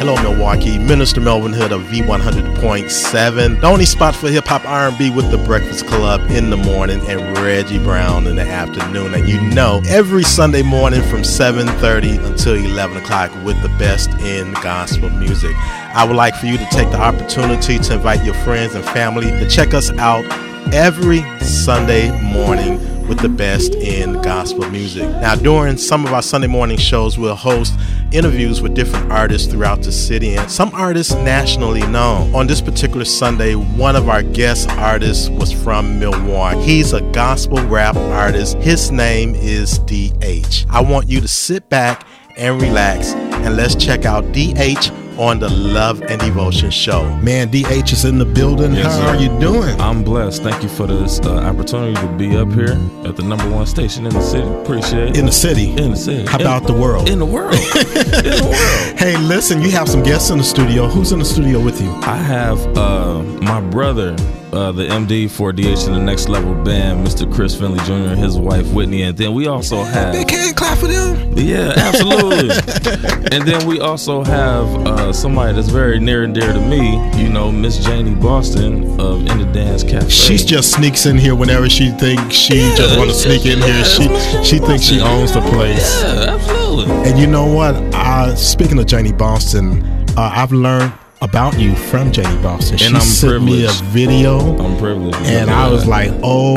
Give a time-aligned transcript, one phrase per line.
[0.00, 0.76] Hello, Milwaukee.
[0.76, 3.60] Minister Melvin Hood of V100.7.
[3.60, 7.38] The only spot for hip hop R&B with the Breakfast Club in the morning and
[7.38, 9.14] Reggie Brown in the afternoon.
[9.14, 14.52] And you know, every Sunday morning from 7:30 until 11 o'clock with the best in
[14.54, 15.54] gospel music.
[15.94, 19.30] I would like for you to take the opportunity to invite your friends and family
[19.30, 20.24] to check us out
[20.72, 25.02] every Sunday morning with the best in gospel music.
[25.02, 27.74] Now, during some of our Sunday morning shows, we'll host
[28.12, 32.32] interviews with different artists throughout the city and some artists nationally known.
[32.36, 36.62] On this particular Sunday, one of our guest artists was from Milwaukee.
[36.62, 38.56] He's a gospel rap artist.
[38.58, 40.66] His name is DH.
[40.70, 45.50] I want you to sit back and relax and let's check out DH on the
[45.50, 47.14] Love and Devotion Show.
[47.18, 48.72] Man, DH is in the building.
[48.72, 49.06] Yes, How sir.
[49.08, 49.78] are you doing?
[49.78, 50.42] I'm blessed.
[50.42, 54.06] Thank you for this uh, opportunity to be up here at the number one station
[54.06, 54.48] in the city.
[54.48, 55.18] Appreciate it.
[55.18, 55.72] In the city.
[55.72, 56.24] In the city.
[56.26, 57.10] How about the world?
[57.10, 57.52] In the world.
[57.54, 58.98] in the world.
[58.98, 60.88] Hey, listen, you have some guests in the studio.
[60.88, 61.90] Who's in the studio with you?
[62.02, 64.16] I have uh, my brother,
[64.52, 67.32] uh, the MD for DH in the Next Level Band, Mr.
[67.32, 70.78] Chris Finley Jr., and his wife Whitney, and then we also have Big hand clap
[70.78, 71.32] for them.
[71.36, 72.50] Yeah, absolutely.
[73.32, 76.96] and then we also have uh, somebody that's very near and dear to me.
[77.20, 80.08] You know, Miss Janie Boston of In the Dance Cafe.
[80.08, 83.58] She just sneaks in here whenever she thinks she Yeah, just want to sneak in
[83.60, 83.84] yeah, here.
[83.84, 86.02] She she thinks she owns the place.
[86.02, 86.94] Yeah, absolutely.
[87.08, 87.74] And you know what?
[87.94, 89.82] Uh, speaking of Janie Boston,
[90.16, 90.92] uh, I've learned
[91.22, 92.78] about you from Janie Boston.
[92.78, 94.56] She I'm sent me a video.
[94.58, 95.16] I'm privileged.
[95.18, 96.54] And I was like, oh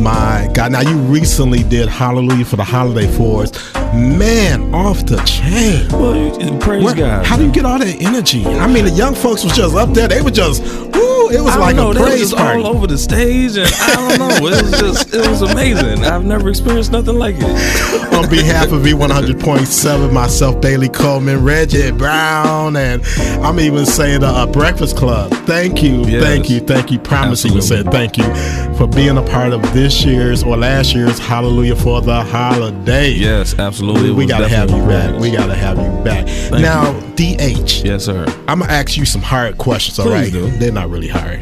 [0.00, 0.72] my God.
[0.72, 3.74] Now, you recently did Hallelujah for the Holiday for us.
[3.94, 5.88] Man, off the chain.
[5.90, 7.24] well, praise Where- God.
[7.26, 8.44] How do you get all that energy?
[8.46, 10.06] I mean, the young folks was just up there.
[10.08, 10.62] They were just,
[11.30, 12.62] it was I like know, a praise just party.
[12.62, 14.46] all over the stage, and I don't know.
[14.46, 16.04] It was just, it was amazing.
[16.04, 18.12] I've never experienced nothing like it.
[18.14, 23.02] On behalf of V100.7, myself, Bailey Coleman, Reggie Brown, and
[23.44, 25.32] I'm even saying the uh, Breakfast Club.
[25.46, 26.22] Thank you, Yes.
[26.22, 26.98] thank you, thank you.
[26.98, 28.24] Promising you said thank you
[28.76, 33.10] for being a part of this year's or last year's Hallelujah for the Holiday.
[33.10, 34.10] Yes, absolutely.
[34.12, 35.18] We gotta have you back.
[35.20, 36.26] We gotta have you back.
[36.52, 38.24] now, DH, Yes, sir.
[38.48, 39.98] I'm gonna ask you some hard questions.
[39.98, 40.50] All right, Please do.
[40.58, 41.40] they're not really hard.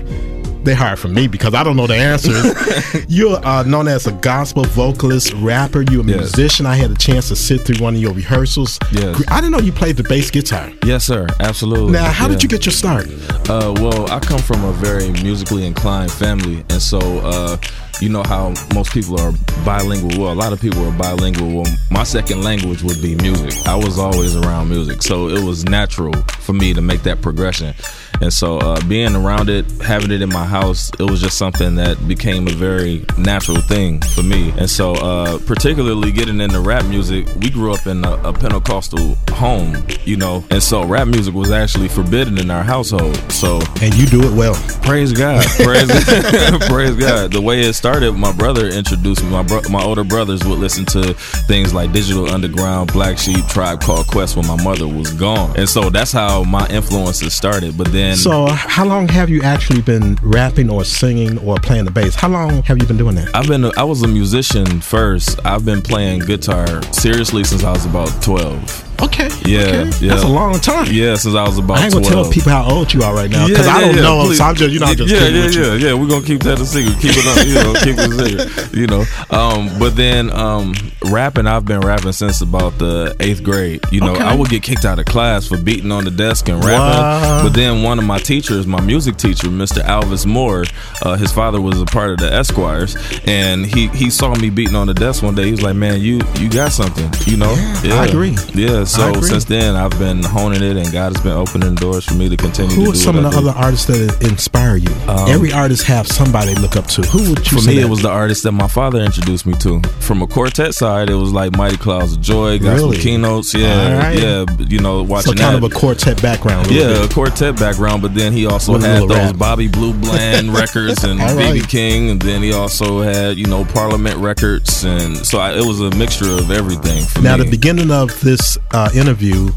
[0.65, 3.05] They're hard for me because I don't know the answers.
[3.09, 5.83] You're uh, known as a gospel vocalist, rapper.
[5.91, 6.17] You're a Yes.
[6.21, 6.65] musician.
[6.65, 8.79] I had a chance to sit through one of your rehearsals.
[8.91, 9.23] Yes.
[9.29, 10.73] I didn't know you played the bass guitar.
[10.87, 11.27] Yes, sir.
[11.39, 11.93] Absolutely.
[11.93, 12.33] Now, how Yeah.
[12.33, 13.09] did you get your start?
[13.51, 17.59] Uh, well, I come from a very musically inclined family, and so uh,
[18.01, 19.33] you know how most people are
[19.67, 20.19] bilingual.
[20.19, 21.61] Well, a lot of people are bilingual.
[21.61, 23.53] Well, my second language would be music.
[23.67, 27.75] I was always around music, so it was natural for me to make that progression.
[28.21, 31.75] And so, uh, being around it, having it in my house, it was just something
[31.77, 34.53] that became a very natural thing for me.
[34.57, 39.17] And so, uh, particularly getting into rap music, we grew up in a, a Pentecostal
[39.31, 43.17] home, you know, and so rap music was actually forbidden in our household.
[43.31, 44.55] So, And you do it well.
[44.83, 45.45] Praise God.
[45.59, 45.89] Praise,
[46.69, 47.33] praise God.
[47.33, 49.31] The way it started, my brother introduced me.
[49.31, 51.15] My bro- my older brothers would listen to
[51.49, 55.55] things like Digital Underground, Black Sheep, Tribe Called Quest when my mother was gone.
[55.57, 57.77] And so that's how my influences started.
[57.77, 61.85] But then So, uh, how long have you actually been rapping or singing or playing
[61.87, 62.15] the bass?
[62.15, 63.35] How long have you been doing that?
[63.35, 65.41] I've been a, I was a musician first.
[65.45, 68.94] I've been playing guitar seriously since I was about 12.
[69.03, 69.29] Okay.
[69.45, 69.85] Yeah, okay.
[70.01, 70.09] yeah.
[70.11, 70.87] That's a long time.
[70.91, 72.25] Yeah, since I was about I ain't gonna 12.
[72.25, 74.25] tell people how old you are right now because Yeah, I don't yeah, know.
[74.27, 74.39] please.
[74.39, 75.87] So I'm just, you know, I'm just yeah, yeah, with yeah, you.
[75.89, 75.95] yeah.
[75.95, 76.99] We're gonna keep that a secret.
[77.01, 78.75] Keep it, on, you know, keep it a secret.
[78.75, 80.75] You know, um, but then um,
[81.11, 83.85] rapping, I've been rapping since about the eighth grade.
[83.91, 84.23] You know, Okay.
[84.25, 86.79] I would get kicked out of class for beating on the desk and rapping.
[86.79, 87.43] Wow.
[87.43, 89.83] But then one of my teachers, my music teacher, Mr.
[89.85, 90.65] Alvis Moore,
[91.03, 94.77] uh, his father was a part of the Esquires, and he he saw me beating
[94.77, 95.45] on the desk one day.
[95.47, 97.53] He was like, "Man, you you got something." You know,
[97.83, 98.37] Yeah, I agree.
[98.55, 102.15] Yeah, So since then I've been honing it, and God has been opening doors for
[102.15, 102.75] me to continue.
[102.75, 104.91] Who to are some of the other artists that inspire you?
[105.09, 107.03] Um, Every artist have somebody look up to.
[107.03, 107.83] Who would you For me, that?
[107.83, 109.81] it was the artist that my father introduced me to.
[110.01, 112.99] From a quartet side, it was like Mighty Clouds of Joy, gospel Really?
[112.99, 113.55] keynotes.
[113.55, 114.19] Yeah, right.
[114.19, 114.45] yeah.
[114.59, 115.65] You know, so watching kind that.
[115.65, 116.71] of a quartet background.
[116.71, 117.11] yeah, bit.
[117.11, 119.39] a quartet background, but then he also With had those rap.
[119.39, 121.69] Bobby Blue Bland records and BB right.
[121.69, 125.81] King, and then he also had you know Parliament records, and so I, it was
[125.81, 127.05] a mixture of everything.
[127.05, 127.45] For Now, me.
[127.45, 129.51] the beginning of this uh, interview,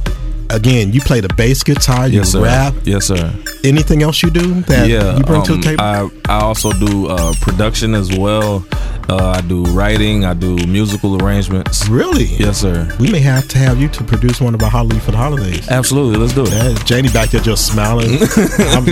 [0.49, 2.43] again, you play the bass guitar, you yes, sir.
[2.43, 2.73] rap.
[2.83, 3.33] Yes, sir.
[3.63, 5.83] Anything else you do that yeah, you bring to the um, table?
[5.83, 8.63] I I also do uh, production as well.
[9.09, 10.25] Uh, I do writing.
[10.25, 11.87] I do musical arrangements.
[11.87, 12.25] really?
[12.25, 12.93] Yes, sir.
[12.99, 15.67] We may have to have you to produce one of our Hallelujah for the holidays.
[15.69, 16.17] Absolutely.
[16.19, 16.51] Let's do it.
[16.51, 18.09] Yeah, Janie back there just smiling.
[18.59, 18.85] I'm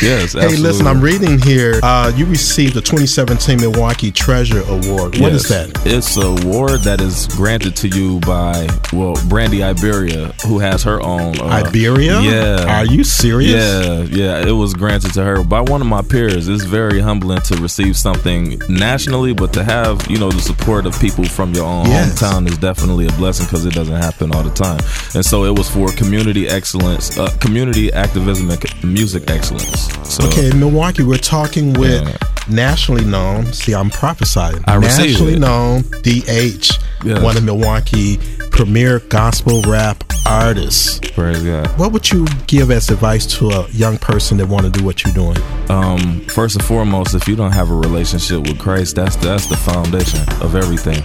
[0.00, 0.32] Yes.
[0.32, 1.80] Hey, listen, I'm reading here.
[1.82, 5.18] Uh, you received the 2017 Milwaukee Treasure Award.
[5.18, 5.72] What is Yes.
[5.72, 5.86] that?
[5.86, 11.00] It's an award that is granted to you by, well, Brandy Iberia, who has her
[11.02, 11.40] own.
[11.40, 12.20] Uh, Iberia?
[12.20, 12.78] Yeah.
[12.78, 13.52] Are you serious?
[13.52, 14.46] Yeah, yeah.
[14.46, 16.48] It was granted to her by one of my peers.
[16.48, 20.98] It's very humbling to receive something nationally, but to have, you know, the support of
[21.00, 22.20] people from your own Yes.
[22.20, 24.80] hometown is definitely a blessing because it doesn't happen all the time.
[25.14, 29.88] And so it was for community excellence, uh, community activism, and music excellence.
[30.04, 32.12] So, Okay, Milwaukee, we're talking with Yeah.
[32.48, 34.62] nationally known, see, I'm prophesying.
[34.66, 37.22] I nationally known DH, Yes.
[37.22, 38.18] one of Milwaukee
[38.50, 41.00] premier gospel rap artists.
[41.12, 41.66] praise God.
[41.78, 45.04] What would you give as advice to a young person that want to do what
[45.04, 45.38] you're doing?
[45.70, 49.56] um, first and foremost, if you don't have a relationship with Christ, that's that's the
[49.56, 51.02] foundation of everything.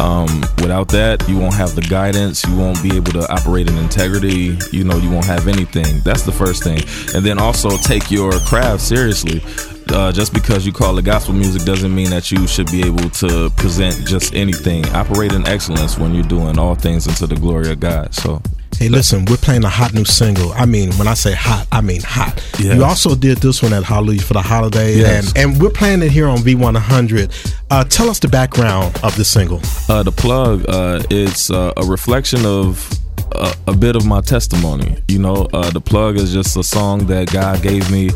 [0.00, 2.44] Um, without that, you won't have the guidance.
[2.44, 4.56] You won't be able to operate in integrity.
[4.72, 6.00] You know, you won't have anything.
[6.04, 6.80] That's the first thing.
[7.14, 9.42] And then also take your craft seriously.
[9.92, 13.10] Uh, just because you call it gospel music doesn't mean that you should be able
[13.10, 14.86] to present just anything.
[14.94, 18.14] Operate in excellence when you're doing all things into the glory of God.
[18.14, 18.40] So
[18.80, 20.52] Hey, listen, we're playing a hot new single.
[20.54, 22.42] I mean, when I say hot, I mean hot.
[22.58, 22.74] Yes.
[22.74, 25.34] You also did this one at Hallelujah for the holiday, Yes.
[25.36, 27.54] and, and we're playing it here on V100.
[27.70, 29.60] Uh, tell us the background of the single.
[29.90, 32.90] Uh, the plug, uh, it's uh, a reflection of
[33.32, 34.96] a, a bit of my testimony.
[35.08, 38.08] You know, uh, the plug is just a song that God gave me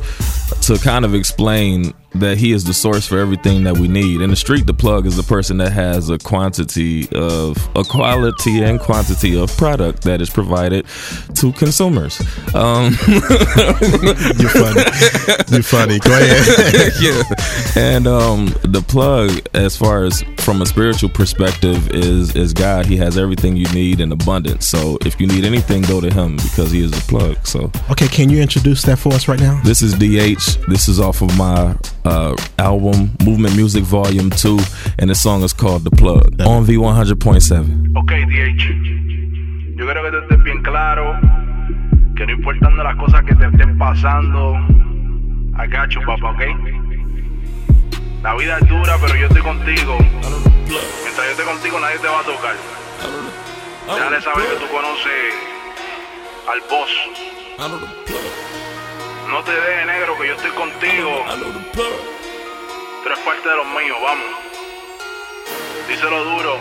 [0.63, 4.21] to kind of explain that He is the source for everything that we need.
[4.21, 8.63] In the street, the plug is the person that has a quantity of a quality
[8.63, 10.87] and quantity of product that is provided
[11.35, 12.21] to consumers.
[12.55, 14.83] Um, You're funny.
[15.51, 15.99] You're funny.
[15.99, 16.93] Go ahead.
[17.01, 17.23] yeah.
[17.77, 22.87] And um the plug as far as from a spiritual perspective is is God.
[22.87, 24.67] He has everything you need in abundance.
[24.67, 27.45] So if you need anything, go to him because he is the plug.
[27.45, 29.61] So okay, can you introduce that for us right now?
[29.65, 29.99] this is
[30.35, 30.67] DH.
[30.69, 34.59] This is off of my uh album Movement Music Volume 2
[34.99, 37.97] and the song is called The Plug on V100.7.
[37.97, 38.65] Ok, DH.
[39.77, 41.19] Yo quiero que tú estés bien claro
[42.17, 44.55] que no importando las cosas que te estén pasando,
[45.57, 46.43] I got you, papá, ok?
[48.23, 49.99] La vida es dura, pero yo estoy contigo.
[49.99, 52.55] Mientras yo esté contigo, nadie te va a tocar.
[53.87, 55.35] Déjale saber que tú conoces
[56.49, 58.64] al boss.
[59.35, 61.25] No te dejes, negro, que yo estoy contigo.
[61.75, 61.83] Tú
[63.05, 64.27] eres parte de los míos, vamos.
[65.89, 66.57] Díselo duro.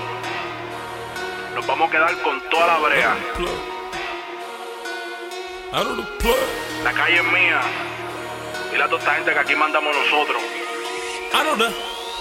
[1.53, 3.15] Nos vamos a quedar con toda la brea.
[6.83, 7.61] La calle es mía.
[8.73, 10.41] Y la toda gente que aquí mandamos nosotros.
[11.31, 11.67] I know the,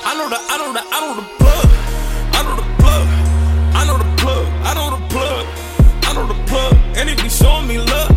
[0.05, 1.65] I know the, I know the, I know the plug.
[2.35, 3.09] I know the plug.
[3.75, 4.47] I know the plug.
[4.67, 5.47] I know the plug.
[6.03, 6.77] I know the plug.
[6.99, 8.12] And if you showing me love,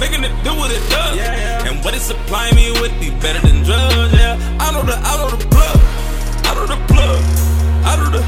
[0.00, 1.18] Making it do what it does.
[1.66, 4.12] And what it supplying me with be better than drugs.
[4.12, 4.36] Yeah.
[4.60, 5.76] I know the, I know the plug.
[6.44, 7.20] I know the plug.
[7.84, 8.22] I know the,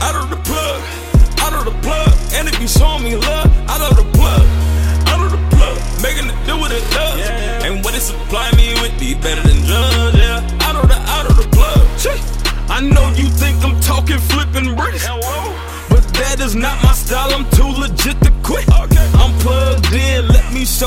[0.00, 0.80] I know the plug.
[1.44, 2.12] I know the plug.
[2.32, 4.44] And if you showing me love, I know the plug.
[5.06, 5.76] I know the plug.
[6.00, 7.20] Making it do what it does.
[7.64, 10.16] And what it supply me with be better than drugs.
[10.16, 10.40] Yeah.
[10.64, 11.80] I know the, I know the plug.
[12.70, 15.04] I know you think I'm talking flipping bricks.
[15.90, 17.59] But that is not my style, I'm too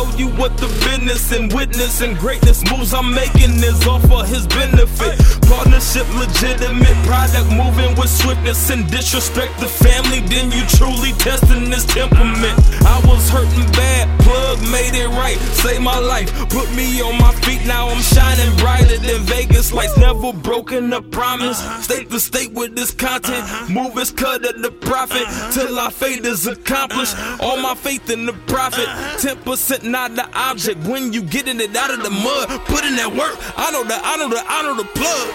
[0.03, 4.25] show you what the business and witness and greatness moves I'm making is all for
[4.25, 5.32] his benefit.
[5.47, 11.85] Partnership legitimate, product moving with swiftness and disrespect the family, then you truly testing this
[11.85, 12.57] temperament.
[12.85, 17.33] I was hurting bad, plug made it right, saved my life, put me on my
[17.41, 21.59] feet, now I'm shining brighter than Vegas lights, never broken a promise.
[21.59, 21.81] Uh-huh.
[21.81, 23.73] State to state with this content, uh-huh.
[23.73, 25.51] move is cut at the profit uh-huh.
[25.51, 27.15] till our fate is accomplished.
[27.39, 30.85] All my faith in the profit, 10% not the object.
[30.87, 33.35] When you getting it out of the mud, put in that work.
[33.57, 35.32] I know the, I know the, I know the plug.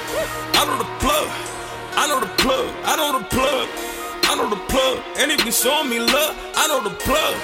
[0.55, 1.29] I know the plug.
[1.99, 2.69] I know the plug.
[2.85, 3.67] I know the plug.
[4.29, 5.03] I know the plug.
[5.19, 7.35] And if you showing me love, I know the plug.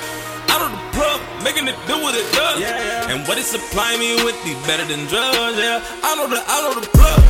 [0.54, 2.60] I know the plug, making it do what it does.
[2.60, 3.10] Yeah, yeah.
[3.10, 5.58] And what it supplying me with be better than drugs.
[5.58, 7.20] Yeah, I know the, I know the plug.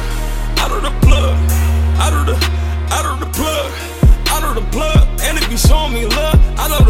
[0.60, 1.32] I know the plug.
[2.04, 2.36] I know the,
[2.92, 3.68] I know the plug.
[4.28, 5.08] I know the plug.
[5.24, 6.83] And if you showing me love, I know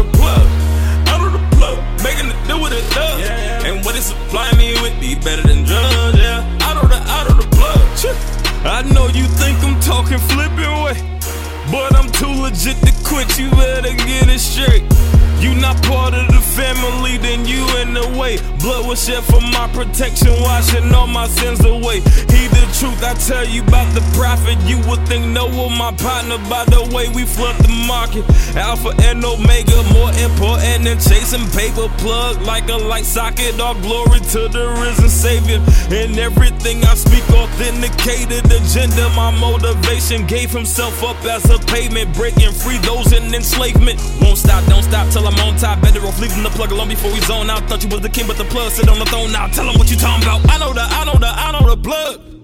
[18.95, 21.99] was shed for my protection, washing all my sins away.
[22.31, 24.59] He truth, I tell you about the prophet.
[24.67, 28.27] You would think no one my partner by the way we flood the market.
[28.55, 31.87] Alpha and Omega, more important than chasing paper.
[32.03, 33.59] Plug like a light socket.
[33.59, 35.63] All glory to the risen Savior.
[35.91, 39.07] And everything I speak authenticated agenda.
[39.15, 43.99] My motivation gave himself up as a payment, breaking free those in enslavement.
[44.21, 45.81] Won't stop, don't stop till I'm on top.
[45.81, 47.63] Better off leaving the plug alone before we zone out.
[47.69, 49.47] Thought you was the king, but the plug sit on the throne now.
[49.47, 50.43] Tell him what you talking about.
[50.51, 52.34] I know the, I know the, I know the plug.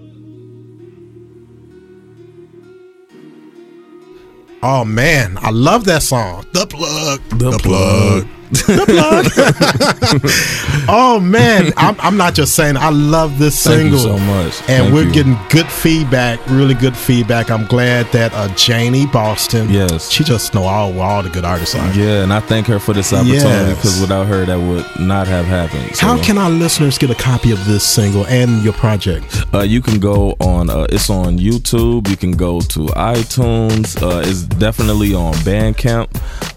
[4.64, 6.44] Oh man, I love that song.
[6.52, 7.20] The plug.
[7.30, 8.28] The, plug.
[8.52, 10.82] The plug.
[10.88, 12.76] oh man, I'm, I'm not just saying.
[12.76, 14.58] I love this Thank single you so much.
[14.68, 15.12] and Thank we're you.
[15.12, 17.50] getting good feedback, really good feedback.
[17.50, 20.10] I'm glad that uh, Janie Boston, Yes.
[20.10, 21.92] she just know all all the good artists are.
[21.94, 23.76] Yeah, and I thank her for this opportunity Yes.
[23.76, 25.96] because without her, that would not have happened.
[25.96, 29.44] So, How can our listeners get a copy of this single and your project?
[29.54, 30.68] uh, you can go on?
[30.70, 32.08] Uh, it's on YouTube.
[32.08, 34.00] You can go to iTunes.
[34.00, 36.08] Uh, it's definitely on Bandcamp.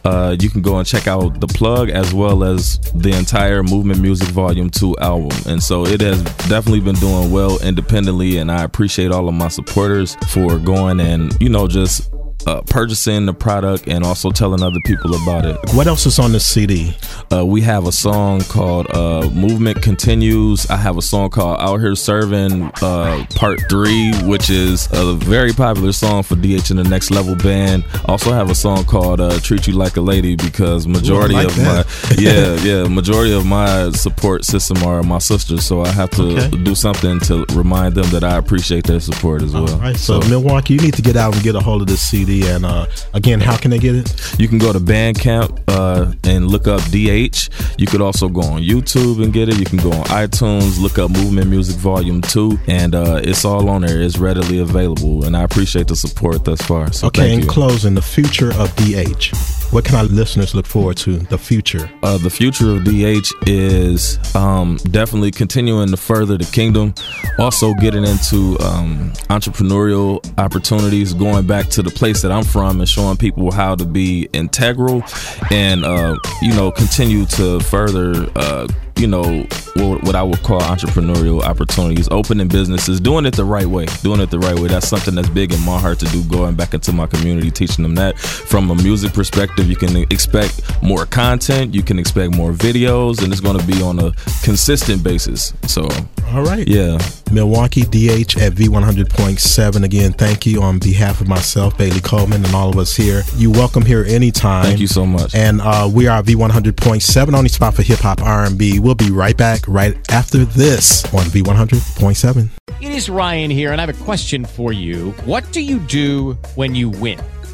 [0.04, 4.02] Uh, you can go and check out the plug as well as the entire Movement
[4.02, 5.38] Music Volume Two album.
[5.48, 9.48] And so it has definitely been doing well independently, and I appreciate all of my
[9.48, 12.12] supporters for going and you know just.
[12.48, 15.58] Uh, purchasing the product and also telling other people about it.
[15.74, 16.96] What else is on the CD?
[17.34, 20.70] Uh, we have a song called uh, Movement Continues.
[20.70, 25.54] I have a song called Out Here Serving uh, Part 3, which is a very
[25.54, 27.84] popular song for DH and the Next Level Band.
[28.06, 31.56] Also have a song called uh, Treat You Like a Lady because majority like of
[31.56, 31.88] that.
[31.88, 36.26] my yeah, yeah, majority of my support system are my sisters, so I have to
[36.26, 36.50] Okay.
[36.64, 39.72] do something to remind them that I appreciate their support as well.
[39.72, 42.02] All right, so, Milwaukee, you need to get out and get a hold of this
[42.02, 42.35] CD.
[42.44, 44.40] And uh, again, how can they get it?
[44.40, 47.50] You can go to Bandcamp uh, and look up DH.
[47.80, 49.58] You could also go on YouTube and get it.
[49.58, 53.70] You can go on iTunes, look up Movement Music Volume 2, and uh, it's all
[53.70, 54.02] on there.
[54.02, 56.92] It's readily available, and I appreciate the support thus far.
[56.92, 59.34] So okay, in closing, the future of DH.
[59.76, 61.18] What can our listeners look forward to?
[61.18, 61.92] The future.
[62.02, 66.94] uh, the future of DH is um, definitely continuing to further the kingdom.
[67.40, 72.88] Also, getting into um, entrepreneurial opportunities, going back to the place that I'm from and
[72.88, 75.04] showing people how to be integral
[75.52, 78.32] and, uh, you know, continue to further.
[78.34, 83.46] Uh, you know what, what I would call entrepreneurial opportunities, opening businesses, doing it the
[83.46, 84.68] right way, doing it the right way.
[84.68, 86.24] That's something that's big in my heart to do.
[86.24, 88.18] Going back into my community, teaching them that.
[88.18, 93.32] From a music perspective, you can expect more content, you can expect more videos, and
[93.32, 94.12] it's going to be on a
[94.44, 95.54] consistent basis.
[95.68, 95.88] So,
[96.34, 96.68] All right.
[96.68, 96.98] yeah,
[97.32, 99.84] Milwaukee DH at V100.7.
[99.84, 103.24] Again, thank you on behalf of myself, Bailey Coleman, and all of us here.
[103.36, 104.64] You welcome here anytime.
[104.64, 105.36] thank you so much.
[105.36, 108.80] And uh, we are V100.7, only spot for hip hop R&B.
[108.86, 112.50] We'll be right back right after this on V100.7.
[112.82, 115.10] It is Ryan here, and I have a question for you.
[115.26, 117.20] What do you do when you win?